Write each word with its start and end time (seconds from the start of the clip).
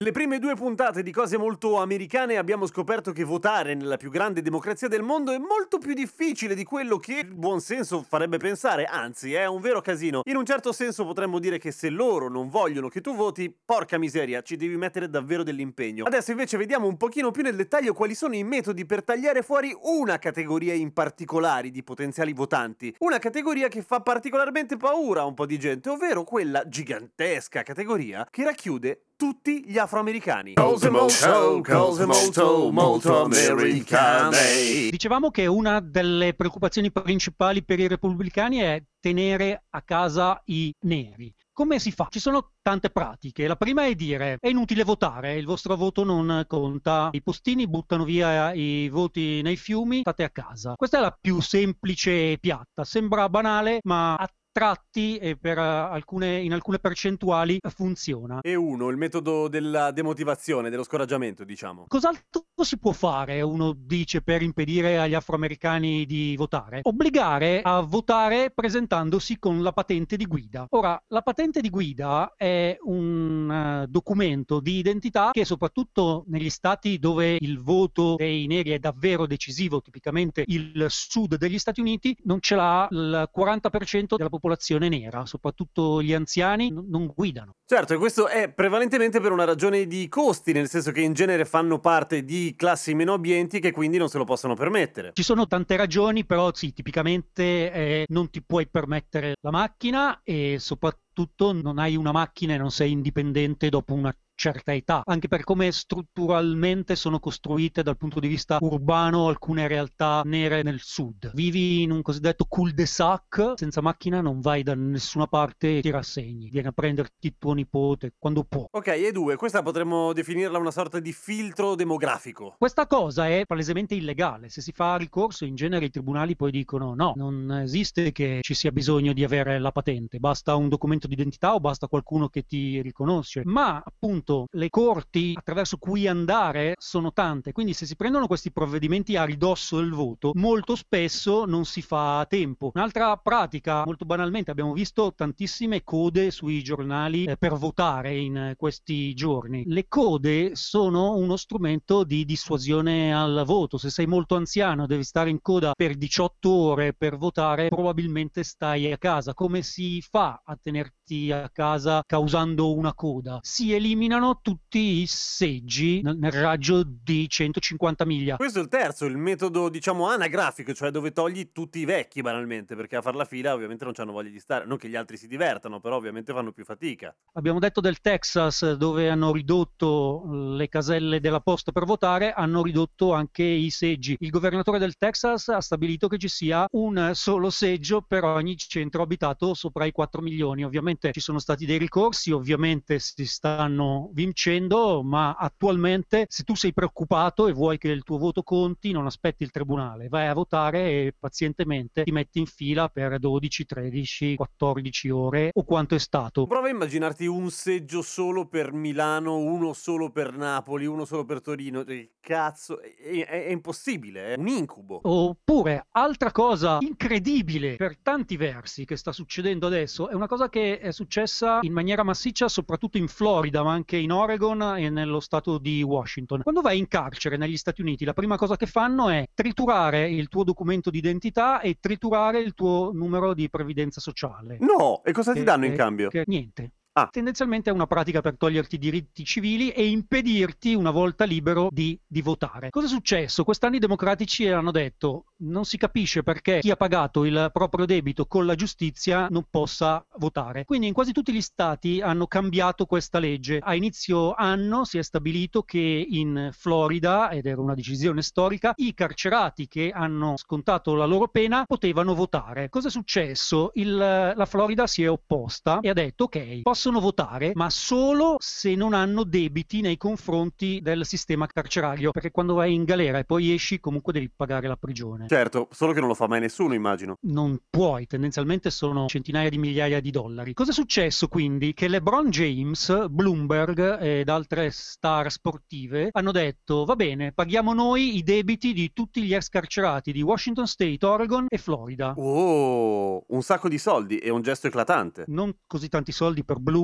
Le 0.00 0.12
prime 0.12 0.38
due 0.38 0.54
puntate 0.54 1.02
di 1.02 1.10
cose 1.10 1.36
molto 1.36 1.78
americane 1.78 2.36
abbiamo 2.36 2.66
scoperto 2.66 3.10
che 3.10 3.24
votare 3.24 3.74
nella 3.74 3.96
più 3.96 4.10
grande 4.10 4.42
democrazia 4.42 4.86
del 4.86 5.02
mondo 5.02 5.32
è 5.32 5.38
molto 5.38 5.78
più 5.78 5.92
difficile 5.92 6.54
di 6.54 6.62
quello 6.62 6.98
che 6.98 7.18
il 7.18 7.34
buon 7.34 7.60
senso 7.60 8.04
farebbe 8.08 8.36
pensare, 8.36 8.84
anzi 8.84 9.34
è 9.34 9.46
un 9.46 9.60
vero 9.60 9.80
casino. 9.80 10.20
In 10.26 10.36
un 10.36 10.44
certo 10.44 10.70
senso 10.70 11.04
potremmo 11.04 11.40
dire 11.40 11.58
che 11.58 11.72
se 11.72 11.90
loro 11.90 12.28
non 12.28 12.48
vogliono 12.48 12.86
che 12.86 13.00
tu 13.00 13.16
voti, 13.16 13.52
porca 13.52 13.98
miseria, 13.98 14.40
ci 14.42 14.54
devi 14.54 14.76
mettere 14.76 15.10
davvero 15.10 15.42
dell'impegno. 15.42 16.04
Adesso 16.04 16.30
invece 16.30 16.56
vediamo 16.56 16.86
un 16.86 16.96
pochino 16.96 17.32
più 17.32 17.42
nel 17.42 17.56
dettaglio 17.56 17.92
quali 17.92 18.14
sono 18.14 18.36
i 18.36 18.44
metodi 18.44 18.86
per 18.86 19.02
tagliare 19.02 19.42
fuori 19.42 19.76
una 19.82 20.20
categoria 20.20 20.74
in 20.74 20.92
particolare 20.92 21.70
di 21.70 21.82
potenziali 21.82 22.32
votanti. 22.32 22.94
Una 23.00 23.18
categoria 23.18 23.66
che 23.66 23.82
fa 23.82 24.00
particolarmente 24.00 24.76
paura 24.76 25.22
a 25.22 25.26
un 25.26 25.34
po' 25.34 25.44
di 25.44 25.58
gente, 25.58 25.88
ovvero 25.88 26.22
quella 26.22 26.62
gigantesca 26.68 27.64
categoria 27.64 28.28
che 28.30 28.44
racchiude 28.44 29.00
tutti 29.18 29.64
gli 29.66 29.78
afroamericani. 29.78 30.54
Cose 30.54 30.90
molto, 30.90 31.60
cose 31.60 32.06
molto, 32.06 32.70
molto 32.70 33.24
americane. 33.24 34.90
Dicevamo 34.90 35.32
che 35.32 35.46
una 35.46 35.80
delle 35.80 36.34
preoccupazioni 36.34 36.92
principali 36.92 37.64
per 37.64 37.80
i 37.80 37.88
repubblicani 37.88 38.58
è 38.58 38.80
tenere 39.00 39.64
a 39.70 39.82
casa 39.82 40.40
i 40.46 40.72
neri. 40.82 41.34
Come 41.52 41.80
si 41.80 41.90
fa? 41.90 42.06
Ci 42.08 42.20
sono 42.20 42.52
tante 42.62 42.90
pratiche. 42.90 43.48
La 43.48 43.56
prima 43.56 43.84
è 43.84 43.94
dire 43.96 44.36
è 44.38 44.46
inutile 44.46 44.84
votare, 44.84 45.34
il 45.34 45.46
vostro 45.46 45.74
voto 45.74 46.04
non 46.04 46.44
conta, 46.46 47.08
i 47.10 47.20
postini 47.20 47.66
buttano 47.66 48.04
via 48.04 48.52
i 48.52 48.88
voti 48.88 49.42
nei 49.42 49.56
fiumi, 49.56 50.02
state 50.02 50.22
a 50.22 50.30
casa. 50.30 50.74
Questa 50.76 50.98
è 50.98 51.00
la 51.00 51.18
più 51.20 51.40
semplice 51.40 52.30
e 52.30 52.38
piatta. 52.38 52.84
Sembra 52.84 53.28
banale, 53.28 53.80
ma 53.82 54.14
a 54.14 54.30
tratti 54.58 55.18
e 55.18 55.36
per 55.36 55.56
alcune, 55.56 56.40
in 56.40 56.52
alcune 56.52 56.80
percentuali 56.80 57.60
funziona. 57.68 58.40
E 58.40 58.56
uno, 58.56 58.88
il 58.88 58.96
metodo 58.96 59.46
della 59.46 59.92
demotivazione, 59.92 60.68
dello 60.68 60.82
scoraggiamento, 60.82 61.44
diciamo. 61.44 61.84
Cos'altro 61.86 62.46
si 62.64 62.76
può 62.76 62.90
fare, 62.90 63.40
uno 63.40 63.72
dice, 63.72 64.20
per 64.20 64.42
impedire 64.42 64.98
agli 64.98 65.14
afroamericani 65.14 66.04
di 66.06 66.34
votare? 66.36 66.80
Obbligare 66.82 67.60
a 67.62 67.80
votare 67.82 68.50
presentandosi 68.50 69.38
con 69.38 69.62
la 69.62 69.70
patente 69.70 70.16
di 70.16 70.26
guida. 70.26 70.66
Ora, 70.70 71.00
la 71.06 71.22
patente 71.22 71.60
di 71.60 71.70
guida 71.70 72.34
è 72.36 72.76
un 72.80 73.84
uh, 73.84 73.86
documento 73.86 74.58
di 74.58 74.78
identità 74.78 75.30
che 75.30 75.44
soprattutto 75.44 76.24
negli 76.26 76.50
stati 76.50 76.98
dove 76.98 77.36
il 77.38 77.60
voto 77.60 78.16
dei 78.16 78.48
neri 78.48 78.70
è 78.70 78.80
davvero 78.80 79.24
decisivo, 79.24 79.80
tipicamente 79.80 80.42
il 80.48 80.86
sud 80.88 81.36
degli 81.36 81.60
Stati 81.60 81.78
Uniti, 81.78 82.16
non 82.24 82.40
ce 82.40 82.56
l'ha 82.56 82.88
il 82.90 83.30
40% 83.32 84.16
della 84.16 84.28
popolazione 84.28 84.47
popolazione 84.48 84.88
nera, 84.88 85.26
soprattutto 85.26 86.02
gli 86.02 86.14
anziani, 86.14 86.70
n- 86.70 86.86
non 86.88 87.12
guidano. 87.14 87.52
Certo, 87.66 87.92
e 87.92 87.96
questo 87.98 88.28
è 88.28 88.50
prevalentemente 88.50 89.20
per 89.20 89.30
una 89.32 89.44
ragione 89.44 89.86
di 89.86 90.08
costi, 90.08 90.52
nel 90.52 90.68
senso 90.68 90.90
che 90.90 91.02
in 91.02 91.12
genere 91.12 91.44
fanno 91.44 91.78
parte 91.78 92.24
di 92.24 92.54
classi 92.56 92.94
meno 92.94 93.12
abbienti 93.12 93.60
che 93.60 93.72
quindi 93.72 93.98
non 93.98 94.08
se 94.08 94.16
lo 94.16 94.24
possono 94.24 94.54
permettere. 94.54 95.12
Ci 95.12 95.22
sono 95.22 95.46
tante 95.46 95.76
ragioni, 95.76 96.24
però 96.24 96.50
sì, 96.54 96.72
tipicamente 96.72 97.42
eh, 97.72 98.04
non 98.08 98.30
ti 98.30 98.42
puoi 98.42 98.66
permettere 98.66 99.34
la 99.40 99.50
macchina 99.50 100.20
e 100.24 100.56
soprattutto 100.58 101.52
non 101.52 101.78
hai 101.78 101.96
una 101.96 102.12
macchina 102.12 102.54
e 102.54 102.58
non 102.58 102.70
sei 102.70 102.92
indipendente 102.92 103.68
dopo 103.68 103.92
una 103.92 104.14
certa 104.38 104.72
età, 104.72 105.02
anche 105.04 105.26
per 105.26 105.42
come 105.42 105.72
strutturalmente 105.72 106.94
sono 106.94 107.18
costruite 107.18 107.82
dal 107.82 107.96
punto 107.96 108.20
di 108.20 108.28
vista 108.28 108.58
urbano 108.60 109.26
alcune 109.26 109.66
realtà 109.66 110.22
nere 110.24 110.62
nel 110.62 110.78
sud. 110.80 111.32
Vivi 111.34 111.82
in 111.82 111.90
un 111.90 112.02
cosiddetto 112.02 112.44
cul-de-sac, 112.48 113.54
senza 113.56 113.80
macchina 113.80 114.20
non 114.20 114.40
vai 114.40 114.62
da 114.62 114.76
nessuna 114.76 115.26
parte 115.26 115.78
e 115.78 115.80
ti 115.80 115.90
rassegni, 115.90 116.50
vieni 116.50 116.68
a 116.68 116.72
prenderti 116.72 117.34
tuo 117.36 117.52
nipote 117.52 118.14
quando 118.16 118.44
può. 118.44 118.68
Ok, 118.70 118.86
e 118.86 119.10
due, 119.10 119.34
questa 119.34 119.62
potremmo 119.62 120.12
definirla 120.12 120.56
una 120.58 120.70
sorta 120.70 121.00
di 121.00 121.12
filtro 121.12 121.74
demografico. 121.74 122.54
Questa 122.56 122.86
cosa 122.86 123.26
è 123.26 123.42
palesemente 123.44 123.96
illegale, 123.96 124.50
se 124.50 124.60
si 124.60 124.70
fa 124.70 124.94
ricorso 124.96 125.46
in 125.46 125.56
genere 125.56 125.86
i 125.86 125.90
tribunali 125.90 126.36
poi 126.36 126.52
dicono 126.52 126.94
no, 126.94 127.12
non 127.16 127.50
esiste 127.64 128.12
che 128.12 128.38
ci 128.42 128.54
sia 128.54 128.70
bisogno 128.70 129.12
di 129.12 129.24
avere 129.24 129.58
la 129.58 129.72
patente, 129.72 130.20
basta 130.20 130.54
un 130.54 130.68
documento 130.68 131.08
di 131.08 131.14
identità 131.14 131.54
o 131.54 131.60
basta 131.60 131.88
qualcuno 131.88 132.28
che 132.28 132.42
ti 132.42 132.80
riconosce, 132.80 133.42
ma 133.44 133.82
appunto 133.84 134.26
appunto 134.28 134.46
le 134.50 134.68
corti 134.68 135.32
attraverso 135.34 135.78
cui 135.78 136.06
andare 136.06 136.74
sono 136.78 137.12
tante, 137.12 137.52
quindi 137.52 137.72
se 137.72 137.86
si 137.86 137.96
prendono 137.96 138.26
questi 138.26 138.52
provvedimenti 138.52 139.16
a 139.16 139.24
ridosso 139.24 139.78
del 139.78 139.92
voto, 139.92 140.32
molto 140.34 140.76
spesso 140.76 141.46
non 141.46 141.64
si 141.64 141.80
fa 141.80 142.26
tempo. 142.28 142.70
Un'altra 142.74 143.16
pratica, 143.16 143.84
molto 143.86 144.04
banalmente, 144.04 144.50
abbiamo 144.50 144.72
visto 144.72 145.14
tantissime 145.14 145.82
code 145.82 146.30
sui 146.30 146.62
giornali 146.62 147.24
eh, 147.24 147.36
per 147.36 147.54
votare 147.54 148.16
in 148.16 148.54
questi 148.56 149.14
giorni. 149.14 149.64
Le 149.66 149.86
code 149.88 150.54
sono 150.54 151.16
uno 151.16 151.36
strumento 151.36 152.04
di 152.04 152.24
dissuasione 152.24 153.14
al 153.14 153.42
voto. 153.46 153.78
Se 153.78 153.90
sei 153.90 154.06
molto 154.06 154.36
anziano, 154.36 154.86
devi 154.86 155.04
stare 155.04 155.30
in 155.30 155.40
coda 155.40 155.72
per 155.74 155.96
18 155.96 156.50
ore 156.50 156.92
per 156.92 157.16
votare, 157.16 157.68
probabilmente 157.68 158.42
stai 158.42 158.92
a 158.92 158.98
casa. 158.98 159.32
Come 159.34 159.62
si 159.62 160.00
fa 160.02 160.42
a 160.44 160.58
tenerti 160.60 161.32
a 161.32 161.48
casa 161.50 162.02
causando 162.06 162.74
una 162.74 162.94
coda? 162.94 163.38
Si 163.42 163.72
elimina 163.72 164.17
eliminano 164.18 164.40
tutti 164.42 165.00
i 165.00 165.06
seggi 165.06 166.02
nel 166.02 166.32
raggio 166.32 166.82
di 166.84 167.28
150 167.28 168.04
miglia. 168.04 168.36
Questo 168.36 168.58
è 168.58 168.62
il 168.62 168.68
terzo, 168.68 169.06
il 169.06 169.16
metodo 169.16 169.68
diciamo 169.68 170.06
anagrafico, 170.06 170.74
cioè 170.74 170.90
dove 170.90 171.12
togli 171.12 171.50
tutti 171.52 171.78
i 171.78 171.84
vecchi 171.84 172.20
banalmente, 172.20 172.74
perché 172.74 172.96
a 172.96 173.02
far 173.02 173.14
la 173.14 173.24
fila 173.24 173.54
ovviamente 173.54 173.84
non 173.84 173.94
hanno 173.96 174.12
voglia 174.12 174.30
di 174.30 174.40
stare, 174.40 174.66
non 174.66 174.76
che 174.76 174.88
gli 174.88 174.96
altri 174.96 175.16
si 175.16 175.26
divertano, 175.26 175.80
però 175.80 175.96
ovviamente 175.96 176.32
fanno 176.32 176.52
più 176.52 176.64
fatica. 176.64 177.14
Abbiamo 177.34 177.58
detto 177.58 177.80
del 177.80 178.00
Texas 178.00 178.72
dove 178.72 179.08
hanno 179.08 179.32
ridotto 179.32 180.24
le 180.28 180.68
caselle 180.68 181.20
della 181.20 181.40
posta 181.40 181.72
per 181.72 181.84
votare, 181.84 182.32
hanno 182.32 182.62
ridotto 182.62 183.12
anche 183.12 183.44
i 183.44 183.70
seggi. 183.70 184.16
Il 184.18 184.30
governatore 184.30 184.78
del 184.78 184.96
Texas 184.96 185.48
ha 185.48 185.60
stabilito 185.60 186.08
che 186.08 186.18
ci 186.18 186.28
sia 186.28 186.66
un 186.72 187.12
solo 187.14 187.50
seggio 187.50 188.02
per 188.02 188.24
ogni 188.24 188.56
centro 188.56 189.02
abitato 189.02 189.54
sopra 189.54 189.84
i 189.84 189.92
4 189.92 190.20
milioni. 190.20 190.64
Ovviamente 190.64 191.12
ci 191.12 191.20
sono 191.20 191.38
stati 191.38 191.64
dei 191.66 191.78
ricorsi, 191.78 192.32
ovviamente 192.32 192.98
si 192.98 193.26
stanno 193.26 194.07
vincendo, 194.12 195.02
ma 195.02 195.34
attualmente 195.34 196.26
se 196.28 196.42
tu 196.42 196.54
sei 196.54 196.72
preoccupato 196.72 197.46
e 197.46 197.52
vuoi 197.52 197.78
che 197.78 197.88
il 197.88 198.02
tuo 198.02 198.18
voto 198.18 198.42
conti, 198.42 198.92
non 198.92 199.06
aspetti 199.06 199.42
il 199.42 199.50
tribunale, 199.50 200.08
vai 200.08 200.26
a 200.26 200.34
votare 200.34 200.80
e 200.90 201.14
pazientemente 201.18 202.04
ti 202.04 202.12
metti 202.12 202.38
in 202.38 202.46
fila 202.46 202.88
per 202.88 203.18
12, 203.18 203.64
13, 203.64 204.36
14 204.36 205.10
ore 205.10 205.50
o 205.52 205.64
quanto 205.64 205.94
è 205.94 205.98
stato. 205.98 206.46
Prova 206.46 206.68
a 206.68 206.70
immaginarti 206.70 207.26
un 207.26 207.50
seggio 207.50 208.02
solo 208.02 208.46
per 208.46 208.72
Milano, 208.72 209.36
uno 209.36 209.72
solo 209.72 210.10
per 210.10 210.36
Napoli, 210.36 210.86
uno 210.86 211.04
solo 211.04 211.24
per 211.24 211.40
Torino. 211.40 211.80
Il 211.80 212.10
cazzo, 212.20 212.80
è, 212.80 213.24
è, 213.26 213.44
è 213.46 213.50
impossibile, 213.50 214.34
è 214.34 214.38
un 214.38 214.48
incubo. 214.48 215.00
Oppure, 215.02 215.86
altra 215.92 216.32
cosa 216.32 216.78
incredibile 216.80 217.76
per 217.76 217.98
tanti 218.02 218.36
versi 218.36 218.84
che 218.84 218.96
sta 218.96 219.12
succedendo 219.12 219.66
adesso, 219.66 220.08
è 220.08 220.14
una 220.14 220.26
cosa 220.26 220.48
che 220.48 220.78
è 220.78 220.92
successa 220.92 221.58
in 221.62 221.72
maniera 221.72 222.02
massiccia 222.02 222.48
soprattutto 222.48 222.98
in 222.98 223.08
Florida, 223.08 223.62
ma 223.62 223.72
anche 223.72 223.96
in 223.98 224.12
Oregon 224.12 224.76
e 224.76 224.90
nello 224.90 225.20
stato 225.20 225.58
di 225.58 225.82
Washington. 225.82 226.42
Quando 226.42 226.60
vai 226.60 226.78
in 226.78 226.88
carcere 226.88 227.36
negli 227.36 227.56
Stati 227.56 227.80
Uniti, 227.80 228.04
la 228.04 228.12
prima 228.12 228.36
cosa 228.36 228.56
che 228.56 228.66
fanno 228.66 229.08
è 229.08 229.28
triturare 229.34 230.08
il 230.08 230.28
tuo 230.28 230.44
documento 230.44 230.90
di 230.90 230.98
identità 230.98 231.60
e 231.60 231.78
triturare 231.80 232.40
il 232.40 232.54
tuo 232.54 232.90
numero 232.92 233.34
di 233.34 233.48
previdenza 233.50 234.00
sociale. 234.00 234.58
No, 234.60 235.02
e 235.04 235.12
cosa 235.12 235.32
ti 235.32 235.42
danno 235.42 235.66
in 235.66 235.74
cambio? 235.74 236.08
Che, 236.08 236.24
niente. 236.26 236.72
Ah. 236.98 237.08
Tendenzialmente 237.12 237.70
è 237.70 237.72
una 237.72 237.86
pratica 237.86 238.20
per 238.20 238.36
toglierti 238.36 238.74
i 238.74 238.78
diritti 238.78 239.24
civili 239.24 239.70
e 239.70 239.86
impedirti, 239.86 240.74
una 240.74 240.90
volta 240.90 241.24
libero, 241.24 241.68
di, 241.70 241.98
di 242.04 242.22
votare. 242.22 242.70
Cosa 242.70 242.86
è 242.86 242.88
successo? 242.88 243.44
Quest'anno 243.44 243.76
i 243.76 243.78
democratici 243.78 244.48
hanno 244.48 244.72
detto 244.72 245.26
non 245.40 245.64
si 245.64 245.76
capisce 245.76 246.24
perché 246.24 246.58
chi 246.58 246.70
ha 246.70 246.76
pagato 246.76 247.24
il 247.24 247.50
proprio 247.52 247.86
debito 247.86 248.26
con 248.26 248.46
la 248.46 248.56
giustizia 248.56 249.28
non 249.30 249.44
possa 249.48 250.04
votare. 250.16 250.64
Quindi 250.64 250.88
in 250.88 250.92
quasi 250.92 251.12
tutti 251.12 251.32
gli 251.32 251.40
stati 251.40 252.00
hanno 252.00 252.26
cambiato 252.26 252.86
questa 252.86 253.20
legge. 253.20 253.60
A 253.62 253.76
inizio 253.76 254.34
anno 254.34 254.84
si 254.84 254.98
è 254.98 255.02
stabilito 255.02 255.62
che 255.62 256.06
in 256.08 256.50
Florida, 256.52 257.30
ed 257.30 257.46
era 257.46 257.60
una 257.60 257.74
decisione 257.74 258.22
storica, 258.22 258.72
i 258.76 258.92
carcerati 258.94 259.68
che 259.68 259.92
hanno 259.94 260.36
scontato 260.36 260.94
la 260.94 261.06
loro 261.06 261.28
pena 261.28 261.64
potevano 261.64 262.14
votare. 262.14 262.68
Cosa 262.68 262.88
è 262.88 262.90
successo? 262.90 263.70
Il, 263.74 263.96
la 263.96 264.46
Florida 264.46 264.88
si 264.88 265.04
è 265.04 265.10
opposta 265.10 265.78
e 265.80 265.90
ha 265.90 265.94
detto 265.94 266.24
ok, 266.24 266.62
posso 266.62 266.87
possono 266.88 267.00
votare, 267.00 267.52
ma 267.54 267.68
solo 267.70 268.36
se 268.38 268.74
non 268.74 268.94
hanno 268.94 269.24
debiti 269.24 269.80
nei 269.80 269.96
confronti 269.96 270.80
del 270.82 271.04
sistema 271.04 271.46
carcerario, 271.46 272.10
perché 272.10 272.30
quando 272.30 272.54
vai 272.54 272.72
in 272.72 272.84
galera 272.84 273.18
e 273.18 273.24
poi 273.24 273.52
esci 273.52 273.78
comunque 273.78 274.12
devi 274.12 274.30
pagare 274.34 274.66
la 274.68 274.76
prigione. 274.76 275.26
Certo, 275.28 275.68
solo 275.70 275.92
che 275.92 276.00
non 276.00 276.08
lo 276.08 276.14
fa 276.14 276.26
mai 276.26 276.40
nessuno, 276.40 276.74
immagino. 276.74 277.16
Non 277.22 277.58
puoi, 277.68 278.06
tendenzialmente 278.06 278.70
sono 278.70 279.06
centinaia 279.06 279.50
di 279.50 279.58
migliaia 279.58 280.00
di 280.00 280.10
dollari. 280.10 280.54
Cosa 280.54 280.70
è 280.70 280.74
successo 280.74 281.28
quindi? 281.28 281.74
Che 281.74 281.88
LeBron 281.88 282.30
James, 282.30 283.08
Bloomberg 283.08 284.00
ed 284.00 284.28
altre 284.28 284.70
star 284.70 285.30
sportive 285.30 286.08
hanno 286.12 286.32
detto 286.32 286.84
va 286.84 286.96
bene, 286.96 287.32
paghiamo 287.32 287.74
noi 287.74 288.16
i 288.16 288.22
debiti 288.22 288.72
di 288.72 288.92
tutti 288.94 289.22
gli 289.22 289.34
ex 289.34 289.48
carcerati 289.48 290.12
di 290.12 290.22
Washington 290.22 290.66
State, 290.66 291.04
Oregon 291.04 291.46
e 291.48 291.58
Florida. 291.58 292.14
Oh, 292.16 293.24
un 293.28 293.42
sacco 293.42 293.68
di 293.68 293.78
soldi 293.78 294.18
e 294.18 294.30
un 294.30 294.40
gesto 294.40 294.68
eclatante. 294.68 295.24
Non 295.26 295.54
così 295.66 295.88
tanti 295.88 296.12
soldi 296.12 296.44
per 296.44 296.58
Bloomberg 296.58 296.76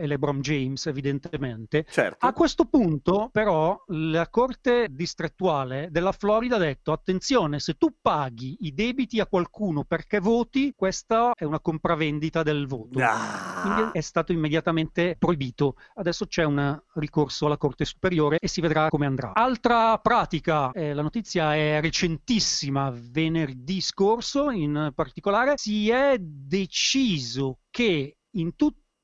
e 0.00 0.06
LeBron 0.06 0.40
James, 0.40 0.86
evidentemente. 0.86 1.86
Certo. 1.88 2.26
A 2.26 2.32
questo 2.32 2.64
punto, 2.64 3.28
però, 3.32 3.82
la 3.88 4.28
Corte 4.28 4.88
distrettuale 4.90 5.88
della 5.90 6.12
Florida 6.12 6.56
ha 6.56 6.58
detto: 6.58 6.92
attenzione, 6.92 7.60
se 7.60 7.74
tu 7.74 7.94
paghi 8.00 8.58
i 8.60 8.74
debiti 8.74 9.20
a 9.20 9.26
qualcuno 9.26 9.84
perché 9.84 10.20
voti, 10.20 10.72
questa 10.76 11.32
è 11.34 11.44
una 11.44 11.60
compravendita 11.60 12.42
del 12.42 12.66
voto. 12.66 12.98
Ah. 13.00 13.60
Quindi 13.62 13.90
è 13.92 14.00
stato 14.00 14.32
immediatamente 14.32 15.16
proibito. 15.18 15.74
Adesso 15.94 16.26
c'è 16.26 16.44
un 16.44 16.80
ricorso 16.94 17.46
alla 17.46 17.56
Corte 17.56 17.84
Superiore 17.84 18.38
e 18.40 18.48
si 18.48 18.60
vedrà 18.60 18.88
come 18.88 19.06
andrà. 19.06 19.32
Altra 19.34 19.98
pratica, 19.98 20.70
eh, 20.72 20.94
la 20.94 21.02
notizia 21.02 21.54
è 21.54 21.80
recentissima, 21.80 22.92
venerdì 22.94 23.80
scorso 23.80 24.50
in 24.50 24.92
particolare, 24.94 25.54
si 25.56 25.90
è 25.90 26.16
deciso 26.18 27.58
che 27.70 28.16
in 28.34 28.54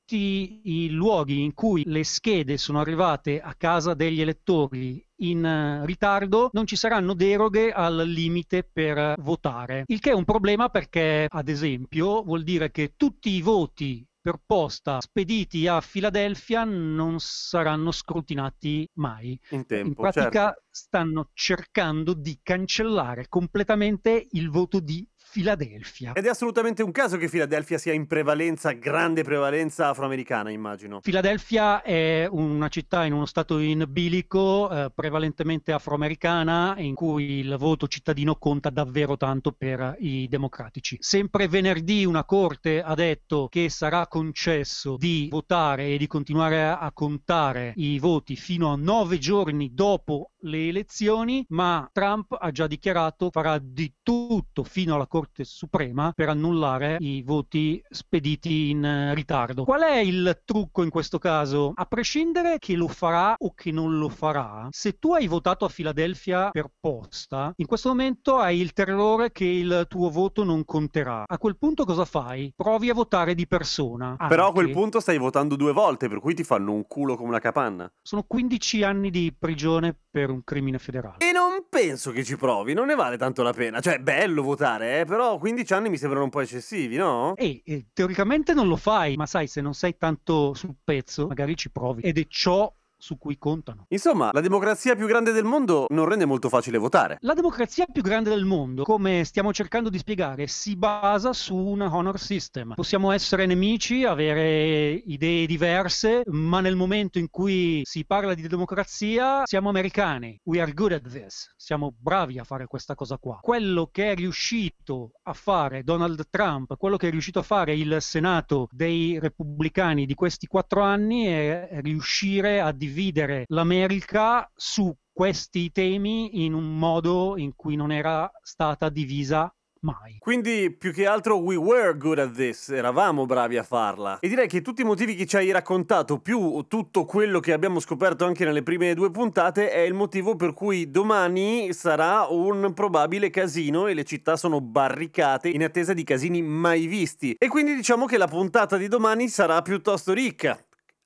tutti 0.07 0.61
i 0.63 0.89
luoghi 0.89 1.41
in 1.43 1.53
cui 1.53 1.83
le 1.85 2.05
schede 2.05 2.57
sono 2.57 2.79
arrivate 2.79 3.41
a 3.41 3.53
casa 3.55 3.93
degli 3.93 4.21
elettori 4.21 5.05
in 5.17 5.43
eh, 5.43 5.85
ritardo 5.85 6.49
non 6.53 6.65
ci 6.65 6.77
saranno 6.77 7.13
deroghe 7.13 7.73
al 7.73 8.07
limite 8.07 8.63
per 8.63 9.15
votare, 9.19 9.83
il 9.87 9.99
che 9.99 10.11
è 10.11 10.13
un 10.13 10.23
problema 10.23 10.69
perché, 10.69 11.27
ad 11.29 11.49
esempio, 11.49 12.23
vuol 12.23 12.43
dire 12.43 12.71
che 12.71 12.93
tutti 12.95 13.31
i 13.31 13.41
voti 13.41 14.07
per 14.21 14.39
posta 14.45 15.01
spediti 15.01 15.67
a 15.67 15.81
Filadelfia 15.81 16.63
non 16.63 17.15
saranno 17.19 17.91
scrutinati 17.91 18.87
mai. 18.93 19.37
In 19.49 19.65
tempo, 19.65 19.87
In 19.87 19.93
pratica 19.93 20.45
certo. 20.45 20.63
stanno 20.69 21.29
cercando 21.33 22.13
di 22.13 22.39
cancellare 22.41 23.27
completamente 23.27 24.27
il 24.31 24.49
voto 24.49 24.79
di 24.79 25.05
Filadelfia. 25.29 26.13
Ed 26.13 26.25
è 26.25 26.29
assolutamente 26.29 26.81
un 26.81 26.91
caso 26.91 27.17
che 27.17 27.27
Filadelfia 27.27 27.77
sia 27.77 27.93
in 27.93 28.07
prevalenza, 28.07 28.71
grande 28.71 29.23
prevalenza 29.23 29.89
afroamericana, 29.89 30.49
immagino. 30.49 31.01
Filadelfia 31.01 31.81
è 31.81 32.27
una 32.31 32.69
città 32.69 33.03
in 33.05 33.13
uno 33.13 33.25
stato 33.25 33.59
in 33.59 33.85
bilico, 33.87 34.69
eh, 34.69 34.91
prevalentemente 34.93 35.73
afroamericana, 35.73 36.75
in 36.77 36.95
cui 36.95 37.39
il 37.39 37.55
voto 37.59 37.87
cittadino 37.87 38.37
conta 38.37 38.69
davvero 38.69 39.17
tanto 39.17 39.51
per 39.51 39.97
i 39.99 40.27
democratici. 40.27 40.97
Sempre 41.01 41.47
venerdì 41.47 42.05
una 42.05 42.23
corte 42.23 42.81
ha 42.81 42.95
detto 42.95 43.47
che 43.49 43.69
sarà 43.69 44.07
concesso 44.07 44.95
di 44.97 45.27
votare 45.29 45.87
e 45.87 45.97
di 45.97 46.07
continuare 46.07 46.63
a 46.63 46.89
contare 46.93 47.73
i 47.75 47.99
voti 47.99 48.35
fino 48.35 48.71
a 48.71 48.75
nove 48.75 49.17
giorni 49.19 49.73
dopo 49.73 50.31
le 50.41 50.69
elezioni, 50.69 51.45
ma 51.49 51.87
Trump 51.91 52.35
ha 52.39 52.51
già 52.51 52.65
dichiarato 52.65 53.29
farà 53.29 53.59
di 53.59 53.93
tutto 54.01 54.63
fino 54.63 54.95
alla 54.95 55.05
Corte 55.05 55.25
Suprema 55.35 56.11
per 56.15 56.29
annullare 56.29 56.97
i 56.99 57.21
voti 57.23 57.81
spediti 57.89 58.69
in 58.69 58.83
eh, 58.83 59.13
ritardo. 59.13 59.63
Qual 59.63 59.81
è 59.81 59.97
il 59.97 60.41
trucco 60.45 60.83
in 60.83 60.89
questo 60.89 61.19
caso? 61.19 61.71
A 61.75 61.85
prescindere 61.85 62.57
che 62.59 62.75
lo 62.75 62.87
farà 62.87 63.35
o 63.37 63.53
che 63.53 63.71
non 63.71 63.97
lo 63.97 64.09
farà, 64.09 64.67
se 64.71 64.97
tu 64.99 65.13
hai 65.13 65.27
votato 65.27 65.65
a 65.65 65.69
Filadelfia 65.69 66.49
per 66.51 66.69
posta, 66.79 67.51
in 67.57 67.65
questo 67.65 67.89
momento 67.89 68.37
hai 68.37 68.59
il 68.59 68.73
terrore 68.73 69.31
che 69.31 69.45
il 69.45 69.85
tuo 69.87 70.09
voto 70.09 70.43
non 70.43 70.65
conterà. 70.65 71.23
A 71.27 71.37
quel 71.37 71.57
punto 71.57 71.85
cosa 71.85 72.05
fai? 72.05 72.51
Provi 72.55 72.89
a 72.89 72.93
votare 72.93 73.35
di 73.35 73.47
persona. 73.47 74.15
Però 74.27 74.47
a 74.47 74.51
quel 74.51 74.65
Anche- 74.67 74.77
punto 74.77 74.99
stai 74.99 75.17
votando 75.17 75.55
due 75.55 75.73
volte, 75.73 76.07
per 76.07 76.19
cui 76.19 76.33
ti 76.33 76.43
fanno 76.43 76.73
un 76.73 76.85
culo 76.87 77.15
come 77.15 77.29
una 77.29 77.39
capanna. 77.39 77.91
sono 78.01 78.23
15 78.23 78.83
anni 78.83 79.09
di 79.09 79.33
prigione 79.37 79.95
per 80.17 80.31
un 80.31 80.43
crimine 80.43 80.79
federale. 80.79 81.17
E 81.19 81.31
non 81.31 81.67
penso 81.69 82.09
che 82.09 82.23
ci 82.23 82.37
provi, 82.37 82.73
non 82.73 82.87
ne 82.87 82.95
vale 82.95 83.17
tanto 83.17 83.43
la 83.43 83.53
pena. 83.53 83.79
Cioè, 83.79 83.97
è 83.97 83.99
bello 83.99 84.41
votare, 84.41 85.01
eh, 85.01 85.05
però 85.05 85.37
15 85.37 85.73
anni 85.73 85.89
mi 85.89 85.97
sembrano 85.97 86.23
un 86.23 86.31
po' 86.31 86.39
eccessivi, 86.39 86.95
no? 86.95 87.35
E, 87.35 87.61
e 87.63 87.85
teoricamente 87.93 88.55
non 88.55 88.67
lo 88.67 88.77
fai, 88.77 89.15
ma 89.15 89.27
sai, 89.27 89.45
se 89.45 89.61
non 89.61 89.75
sei 89.75 89.95
tanto 89.95 90.55
sul 90.55 90.73
pezzo, 90.83 91.27
magari 91.27 91.55
ci 91.55 91.69
provi. 91.69 92.01
Ed 92.01 92.17
è 92.17 92.25
ciò 92.27 92.73
su 92.97 93.17
cui 93.17 93.37
contano. 93.37 93.85
Insomma, 93.89 94.29
la 94.33 94.41
democrazia 94.41 94.95
più 94.95 95.07
grande 95.07 95.31
del 95.31 95.43
mondo 95.43 95.85
non 95.89 96.05
rende 96.05 96.25
molto 96.25 96.49
facile 96.49 96.77
votare. 96.77 97.17
La 97.21 97.33
democrazia 97.33 97.85
più 97.85 98.01
grande 98.01 98.29
del 98.29 98.45
mondo, 98.45 98.83
come 98.83 99.23
stiamo 99.23 99.53
cercando 99.53 99.89
di 99.89 99.97
spiegare, 99.97 100.47
si 100.47 100.75
basa 100.75 101.33
su 101.33 101.55
un 101.55 101.81
honor 101.81 102.19
system. 102.19 102.73
Possiamo 102.75 103.11
essere 103.11 103.45
nemici, 103.45 104.03
avere 104.03 104.91
idee 105.05 105.45
diverse, 105.45 106.23
ma 106.25 106.59
nel 106.59 106.75
momento 106.75 107.19
in 107.19 107.29
cui 107.29 107.81
si 107.83 108.05
parla 108.05 108.33
di 108.33 108.47
democrazia 108.47 109.43
siamo 109.45 109.69
americani. 109.69 110.39
We 110.43 110.61
are 110.61 110.73
good 110.73 110.91
at 110.91 111.09
this. 111.09 111.53
Siamo 111.55 111.93
bravi 111.97 112.39
a 112.39 112.43
fare 112.43 112.65
questa 112.67 112.95
cosa 112.95 113.17
qua. 113.17 113.39
Quello 113.41 113.89
che 113.91 114.11
è 114.11 114.15
riuscito 114.15 115.11
a 115.23 115.33
fare 115.33 115.83
Donald 115.83 116.27
Trump, 116.29 116.75
quello 116.77 116.97
che 116.97 117.07
è 117.07 117.11
riuscito 117.11 117.39
a 117.39 117.43
fare 117.43 117.75
il 117.75 117.97
Senato 117.99 118.67
dei 118.71 119.19
repubblicani 119.19 120.05
di 120.05 120.13
questi 120.13 120.47
quattro 120.47 120.81
anni 120.81 121.25
è 121.25 121.79
riuscire 121.81 122.59
a 122.59 122.71
dividere 122.87 123.43
l'America 123.49 124.49
su 124.55 124.95
questi 125.11 125.71
temi 125.71 126.45
in 126.45 126.53
un 126.53 126.77
modo 126.77 127.35
in 127.37 127.53
cui 127.55 127.75
non 127.75 127.91
era 127.91 128.31
stata 128.41 128.89
divisa 128.89 129.51
mai. 129.81 130.17
Quindi, 130.19 130.71
più 130.71 130.91
che 130.93 131.05
altro, 131.05 131.37
we 131.37 131.55
were 131.55 131.97
good 131.97 132.19
at 132.19 132.31
this, 132.33 132.69
eravamo 132.69 133.25
bravi 133.25 133.57
a 133.57 133.63
farla. 133.63 134.19
E 134.19 134.27
direi 134.27 134.47
che 134.47 134.61
tutti 134.61 134.81
i 134.81 134.85
motivi 134.85 135.15
che 135.15 135.25
ci 135.25 135.35
hai 135.35 135.51
raccontato, 135.51 136.19
più 136.19 136.65
tutto 136.67 137.05
quello 137.05 137.39
che 137.39 137.53
abbiamo 137.53 137.79
scoperto 137.79 138.25
anche 138.25 138.45
nelle 138.45 138.63
prime 138.63 138.93
due 138.93 139.11
puntate, 139.11 139.69
è 139.69 139.79
il 139.79 139.93
motivo 139.93 140.35
per 140.35 140.53
cui 140.53 140.89
domani 140.89 141.73
sarà 141.73 142.27
un 142.29 142.73
probabile 142.73 143.29
casino 143.29 143.87
e 143.87 143.93
le 143.93 144.03
città 144.03 144.35
sono 144.35 144.61
barricate 144.61 145.49
in 145.49 145.63
attesa 145.63 145.93
di 145.93 146.03
casini 146.03 146.41
mai 146.41 146.85
visti. 146.85 147.35
E 147.37 147.47
quindi 147.47 147.75
diciamo 147.75 148.05
che 148.05 148.17
la 148.17 148.27
puntata 148.27 148.77
di 148.77 148.87
domani 148.87 149.27
sarà 149.29 149.61
piuttosto 149.61 150.13
ricca. 150.13 150.57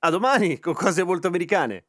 A 0.04 0.10
domani 0.10 0.58
con 0.58 0.74
cose 0.74 1.04
molto 1.04 1.28
americane. 1.28 1.86